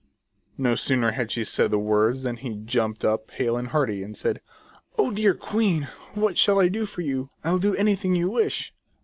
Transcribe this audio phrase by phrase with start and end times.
[0.57, 4.17] No sooner had she said the words than he jumped up hale and hearty, and
[4.17, 4.41] said:"
[4.97, 7.29] Oh, dear queen, what shall I do for you?
[7.43, 8.73] I'll do anything you wish."